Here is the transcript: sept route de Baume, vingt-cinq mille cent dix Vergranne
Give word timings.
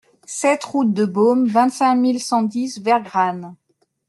sept 0.25 0.63
route 0.63 0.95
de 0.95 1.05
Baume, 1.05 1.45
vingt-cinq 1.45 1.93
mille 1.95 2.19
cent 2.19 2.41
dix 2.41 2.81
Vergranne 2.81 3.55